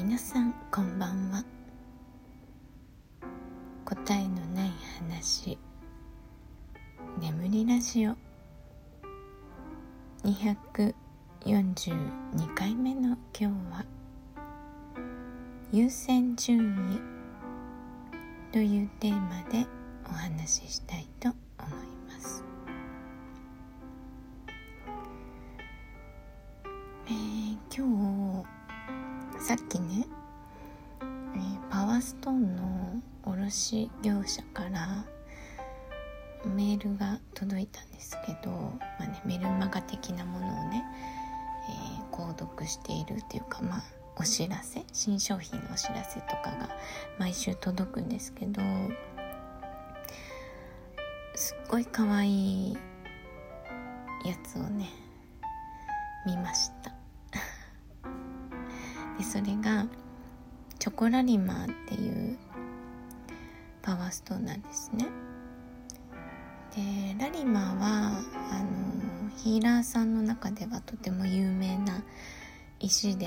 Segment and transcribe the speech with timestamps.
[0.00, 1.44] 皆さんこんばんは。
[3.84, 5.58] 答えのない話。
[7.20, 8.14] 眠りラジオ。
[10.22, 10.94] 242
[12.54, 13.84] 回目の今日は
[15.72, 17.00] 優先順
[18.52, 19.66] 位というテーマで
[20.08, 21.70] お話ししたいと思い
[22.08, 22.44] ます。
[27.08, 27.80] えー、今日
[29.48, 30.06] さっきね、
[31.00, 35.06] えー、パワーストーンの卸業者から
[36.44, 40.84] メールが届いたんですけど、まあね、メルマガ的なものをね、
[42.10, 43.82] えー、購読しているっていうかまあ
[44.16, 46.68] お知らせ新商品のお知らせとかが
[47.18, 48.60] 毎週届くんですけど
[51.34, 52.72] すっごい可愛い
[54.26, 54.90] やつをね
[56.26, 56.97] 見ました。
[59.18, 59.86] でそれが
[60.78, 62.38] チョコラリマーっていう
[63.82, 65.06] パワーストーンなんですね。
[66.74, 68.20] でラリマーは
[68.52, 72.02] あのヒーラーさんの中ではとても有名な
[72.78, 73.26] 石で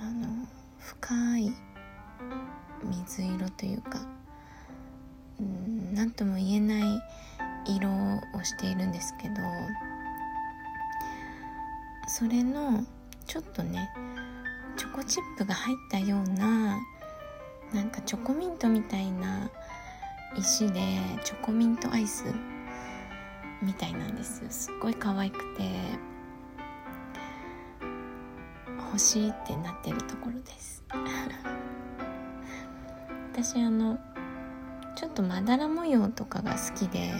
[0.00, 0.46] あの
[0.78, 1.52] 深い
[2.84, 4.00] 水色というか
[5.92, 7.02] 何とも言えない
[7.66, 7.90] 色
[8.34, 9.34] をしているんですけど
[12.06, 12.84] それの
[13.26, 13.90] ちょっとね
[14.78, 16.78] チョコチップが入ったような
[17.74, 19.50] なんかチョコミントみたいな
[20.36, 20.80] 石で
[21.24, 22.24] チョコミントアイス
[23.60, 24.44] みたいなんです。
[24.48, 25.68] すっごい可愛くて
[28.78, 30.84] 欲しいってなってるところです。
[33.32, 33.98] 私あの
[34.94, 37.12] ちょっとまだら模様とかが好きで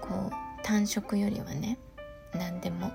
[0.00, 1.78] こう単色よりはね
[2.32, 2.90] 何でも、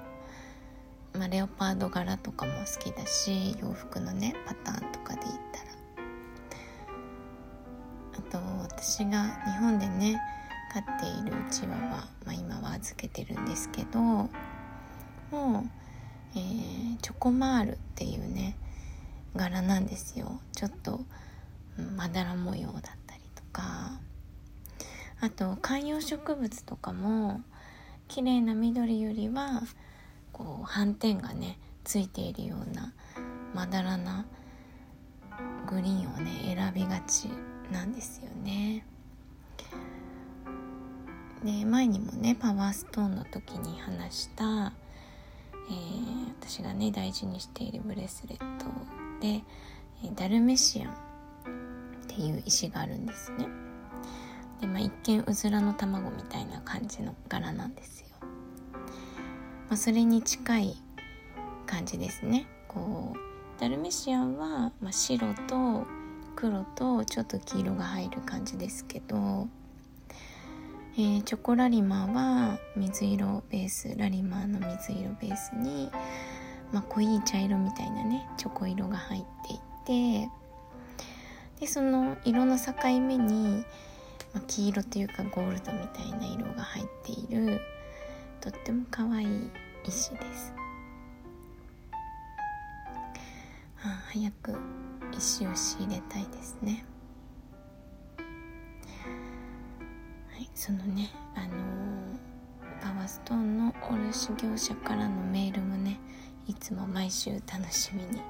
[1.16, 5.66] まあ、レオパード柄とかも好きだし洋服のねパターンとかで言ったら。
[8.18, 8.38] あと
[8.78, 10.22] 私が日本でね
[10.74, 14.30] 飼っているうちわは、まあ、今は預けてるんですけども
[15.32, 15.64] う
[16.36, 18.58] えー、チョコマールっていうね
[19.36, 20.40] 柄なんですよ。
[20.54, 21.02] ちょっと
[21.96, 24.00] まだら模様だったりとか。
[25.22, 27.42] あと観葉植物とかも
[28.08, 29.62] 綺麗な緑よりは
[30.36, 32.94] こう斑点がねついているような
[33.54, 34.26] まだらな
[35.66, 37.30] グリーンをね選びがち
[37.72, 38.86] なんですよね。
[41.44, 44.74] で前にもねパワーストーンの時に話した
[45.68, 48.66] えー、私がね大事にしているブレスレット
[49.20, 49.42] で、
[50.16, 50.96] ダルメシアンっ
[52.08, 53.48] ていう石があるんですね
[54.62, 58.05] で、まあ、一見うずらの卵みたいな感じの柄なんですよ、
[59.70, 60.76] まあ、それに近い
[61.66, 62.48] 感じですね。
[62.68, 65.86] こうダルメシアンは、まあ、白と
[66.36, 69.48] 黒とちょっと黄色が入る感じですけど
[70.98, 75.92] えー、チョコラリマーは水色ベースラリマーの水色ベースに、
[76.72, 79.60] まあ、濃い茶色みたいなねチョコ色が入ってい
[80.24, 80.30] て
[81.60, 82.72] でその色の境
[83.02, 83.66] 目に、
[84.34, 87.60] まあ、黄色というかゴールドみたいな色が入っている
[88.46, 89.28] とっても可愛い
[89.88, 90.54] 石です。
[93.84, 94.56] あ早く
[95.18, 96.86] 石を仕入れたいですね
[100.30, 100.50] はい。
[100.56, 106.00] そのねあのー、パワーストーンの卸業者からのメールもね
[106.48, 108.22] いつも毎週楽しみに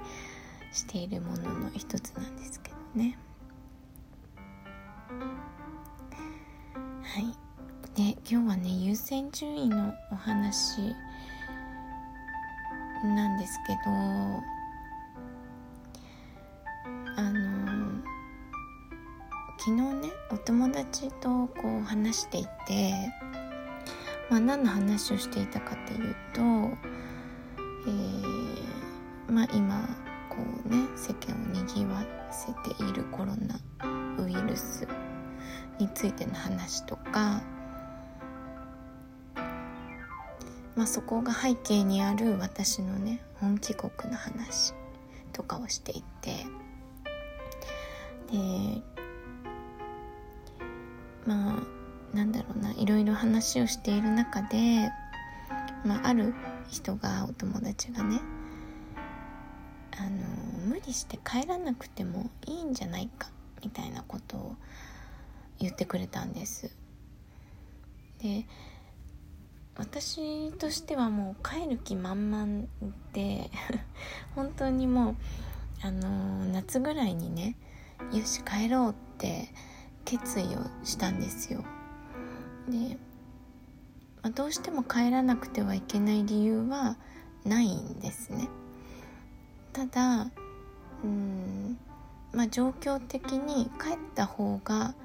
[0.72, 3.18] しているものの一つなんですけどね
[7.04, 7.45] はい
[7.96, 10.94] で今日はね優先順位のお話
[13.06, 13.92] なんですけど
[17.16, 18.04] あの
[19.58, 22.94] 昨日ねお友達とこう話していて、
[24.30, 29.88] まあ、何の話をしていたかというと、えー、まあ、今
[30.30, 30.36] こ
[30.66, 33.58] うね世間をにぎわせているコロナ
[34.22, 34.86] ウイルス
[35.80, 37.42] についての話とか、
[40.76, 44.74] まあ、そこが背景にある私のね本気国の話
[45.32, 46.46] とかをしていて
[48.32, 48.82] で
[51.26, 54.90] まあなんだろうないろいろ話をしている中で、
[55.86, 56.34] まあ、ある
[56.70, 58.22] 人がお友達がね
[59.98, 60.10] あの
[60.68, 63.30] 無理して帰らなくてもいいんじゃないか
[63.64, 64.56] みたいなことを
[65.60, 66.76] 言ってくれたんです。
[68.22, 68.46] で
[69.78, 72.68] 私としてはもう帰る気満々
[73.14, 73.50] で
[74.34, 75.16] 本当にもう
[75.82, 77.56] あの夏ぐらいにね
[78.14, 79.50] よし帰ろうって
[80.06, 80.48] 決意を
[80.84, 81.64] したんですよ。
[82.70, 82.98] で、
[84.22, 86.96] まあ、どうしても帰らなくてはいけない理由は
[87.44, 88.48] ないんですね。
[89.74, 90.32] ただ
[91.04, 91.78] うん
[92.34, 94.96] まあ状況的に帰った方が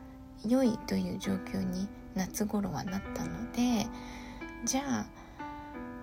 [0.46, 3.86] 良いという状況に夏頃はなったので
[4.64, 5.06] じゃあ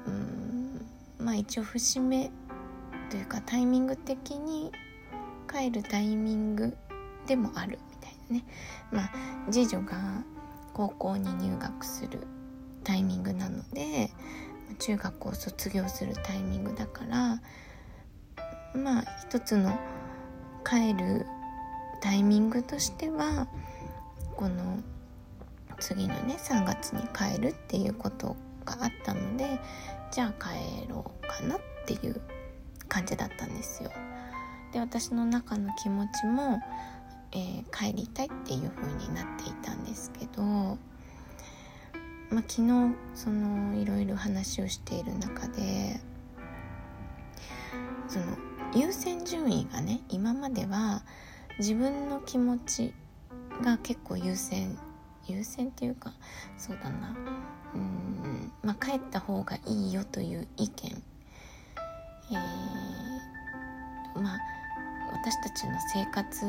[0.08, 0.86] うん
[1.20, 2.32] まあ一応節目
[3.10, 4.72] というかタイミング的に
[5.52, 6.76] 帰るタイミング
[7.26, 8.46] でもあるみたいなね。
[8.92, 9.12] まあ
[9.52, 10.24] 次女が
[10.74, 12.28] 高校に入学する
[12.84, 14.12] タイミングなので
[14.80, 17.42] 中学を卒業するタイミングだから
[18.74, 19.78] まあ一つの
[20.66, 21.26] 帰る
[22.02, 23.48] タイミングとしては
[24.36, 24.80] この
[25.80, 28.36] 次のね3月に帰るっていうこと
[28.76, 29.60] があったので
[30.12, 32.22] じゃあ帰ろうかなっていう
[32.88, 33.92] 感じだったんですよ。
[34.72, 36.60] で私の中の気持ちも、
[37.32, 40.78] えー、帰りたいっていう風になっていたんですけど、ま
[42.40, 46.00] あ、昨日そのいろいろ話をしている中で
[48.08, 48.26] その
[48.76, 51.04] 優先順位がね今までは
[51.60, 52.94] 自分の気持ち
[53.64, 54.78] が結構優先
[55.28, 56.14] 優先っていうか
[56.58, 57.16] そうだな。
[57.76, 61.04] うんまあ帰った方がいいよという意見。
[62.32, 64.40] えー、まあ
[65.14, 66.46] 私たちの生活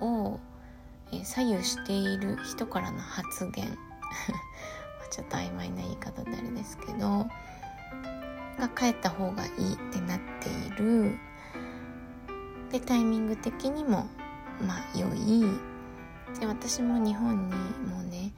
[0.00, 0.38] を、
[1.12, 3.66] え、左右している人からの発言。
[5.10, 7.26] ちょっと曖昧な言い方であれですけど
[8.58, 11.18] が帰った方がいいってなっている。
[12.70, 14.06] でタイミング的にも
[14.66, 15.44] まあ良い
[16.40, 18.32] で私も日本にもうね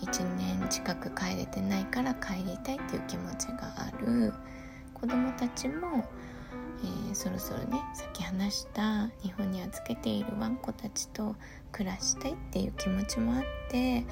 [0.00, 4.32] 1年近く帰れてないから帰りたいっていう気持ちがある
[4.92, 6.04] 子どもたちも、
[6.82, 11.36] えー、そろそろねさっき話した日本に預けているワンコたちと
[11.72, 14.04] 暮らしたいっていう気持ちもあって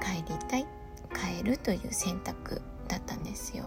[0.00, 0.66] 帰りたい
[1.14, 3.64] 帰るという選択だったんですよ。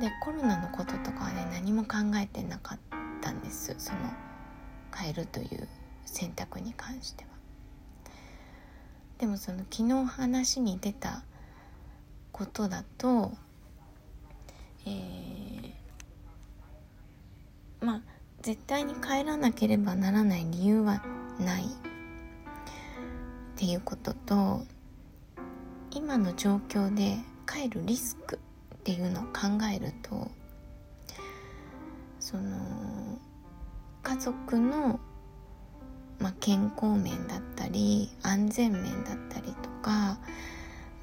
[0.00, 2.78] でコロナのこととかはね何も考えてなかっ
[3.20, 3.98] たんですその
[4.92, 5.68] 帰るという
[6.06, 7.30] 選択に関しては。
[9.18, 11.22] でもその昨日話に出た
[12.32, 13.32] ことだと
[14.86, 18.02] えー、まあ
[18.42, 21.02] 絶対に帰らなければならない理由は
[21.38, 21.66] ないっ
[23.56, 24.64] ていうことと
[25.90, 27.16] 今の状況で
[27.46, 28.38] 帰るリスク
[28.74, 29.30] っていうのを考
[29.72, 30.30] えると
[32.20, 33.18] その
[34.02, 35.00] 家族の、
[36.20, 40.18] まあ、健康面だったり安全面だったりとか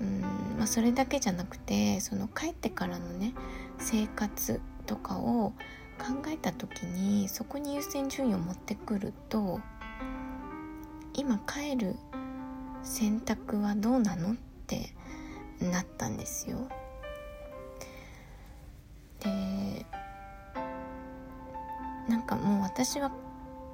[0.02, 0.22] うん
[0.58, 3.34] まあ、それだけじゃなくてその帰ってからのね
[3.78, 5.54] 生活とかを
[6.00, 9.60] 考えた時にそこに優先順位を持ってくると
[11.14, 11.96] 今帰る
[12.82, 14.36] 選択はどうなのっ
[14.66, 14.94] て
[15.60, 16.68] なったんですよ。
[19.20, 19.86] で
[22.10, 23.12] なんかもう私は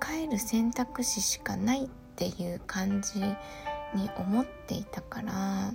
[0.07, 5.71] 帰る選択肢しかないっていう感じに思っていたから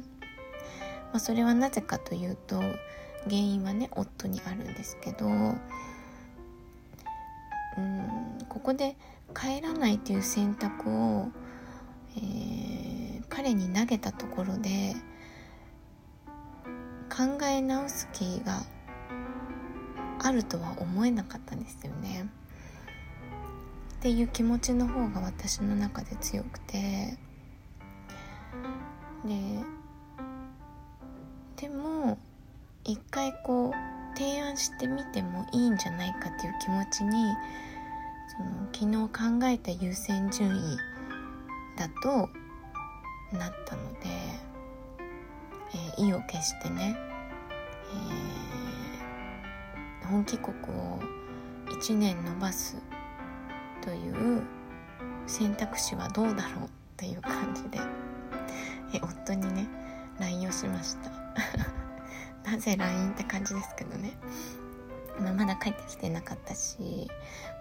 [1.12, 2.56] まあ、それはなぜかというと
[3.24, 5.56] 原因はね夫にあるんですけどうん
[8.48, 8.96] ここで
[9.34, 11.28] 帰らないという選択を、
[12.16, 14.94] えー、彼に投げたところで
[17.14, 18.62] 考え直す気が
[20.22, 22.26] あるとは思えなかったんですよね。
[24.02, 27.16] っていう気持ちの方が私の中で強くて。
[29.24, 29.60] で
[31.56, 32.18] でも
[32.82, 37.32] 一回こう提案してみてもいいんじゃないかっていう気持ちに
[38.74, 40.76] その昨日考えた優先順位
[41.76, 42.28] だと
[43.38, 44.08] なったので、
[45.74, 46.96] えー、意を決してね、
[50.02, 50.98] えー、本帰国を
[51.68, 52.76] 1年延ばす
[53.82, 54.42] という
[55.26, 57.78] 選択肢はどうだろうっていう感じで、
[58.94, 59.68] え夫にね
[60.18, 61.10] LINE をしました。
[62.50, 64.12] なぜ LINE って感じですけどね、
[65.20, 67.08] まあ、まだ帰ってきてなかったし、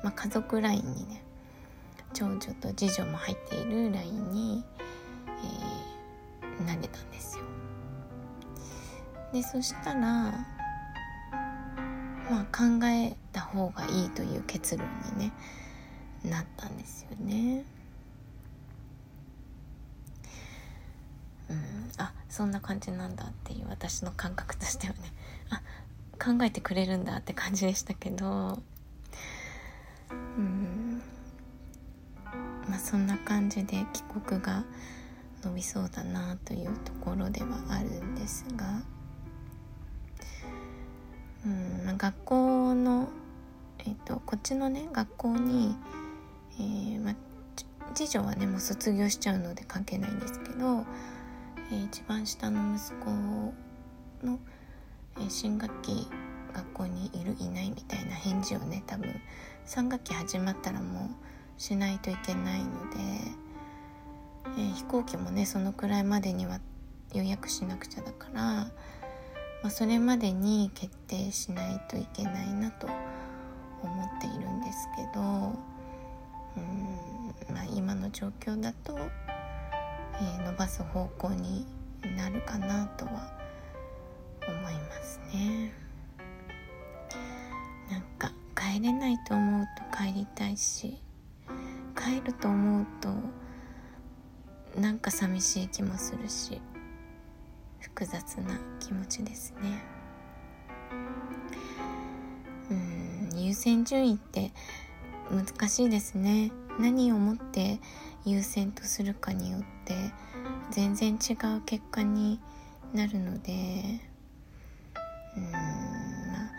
[0.04, 1.24] まあ、家族 LINE にね
[2.13, 4.63] 長女と次女も入っている LINE に、
[5.28, 7.44] えー、投げたんですよ。
[9.34, 10.46] でそしたらま
[12.32, 15.32] あ考えた方がいいという結論にね
[16.24, 17.63] なったんですよね。
[21.50, 25.00] うん、あそんな感じなんだっていう私の感覚としてはね。
[25.50, 25.62] あ
[26.24, 28.62] 考えてくれるんだって感じでしたけど。
[30.38, 31.01] うん。
[32.70, 34.63] まあそんな感じで帰国が
[35.44, 38.82] 伸びそうだなというところではあるんですが、
[41.46, 41.86] うん。
[41.86, 43.10] まあ、学校の、
[43.80, 45.75] えーと、こっちのね学校に、
[46.60, 47.15] えーま、
[47.93, 50.86] 次女はねもう卒業しちゃうので関係ないんですけど、
[51.72, 53.12] えー、一番下の息子
[54.25, 54.39] の、
[55.20, 56.08] え、新学期
[56.53, 59.10] 学校にいるいないみたいな返事をね多分
[59.65, 61.10] 3学期始まったらも
[61.58, 62.98] うしないといけないので、
[64.58, 66.60] えー、飛行機もねそのくらいまでには
[67.13, 68.72] 予約しなくちゃだから、ま
[69.65, 72.88] あ、それまでに決定しないといけないなと
[73.84, 75.53] 思っているんですけど
[76.58, 81.65] うん、まあ、今の状況だと、えー、伸ばす方向に
[82.17, 83.31] なるかなとは
[84.48, 85.72] 思いますね。
[87.89, 91.01] なんか帰れないと思うと帰りたいし
[91.96, 93.10] 帰ると思うと
[94.79, 96.62] なんか寂しい気もするし
[97.81, 99.84] 複雑な気持ちですね
[102.70, 104.53] うん優先順位って
[105.31, 106.51] 難しいですね。
[106.79, 107.79] 何をもって
[108.25, 109.95] 優先とするかによって
[110.71, 112.39] 全然違う結果に
[112.93, 113.51] なるので
[115.35, 116.51] うんまあ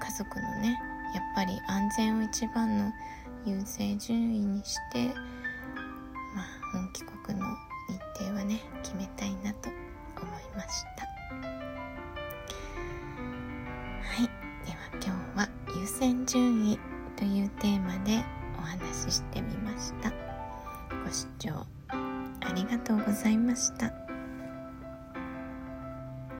[0.00, 0.78] 家族のね
[1.14, 2.92] やっぱり安全を一番の
[3.44, 5.06] 優先順位にして
[6.34, 7.46] まあ本帰国の
[7.88, 11.06] 日程はね決めたいなと思いました。
[14.02, 14.22] はい。
[14.66, 15.02] では今
[15.34, 15.48] 日は
[15.80, 16.95] 優先順位。
[23.56, 23.95] ました。